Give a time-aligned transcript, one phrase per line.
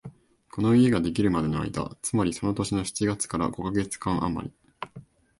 [0.51, 4.51] この家ができるまでの間、つまりその年の七月から五カ月間あまり、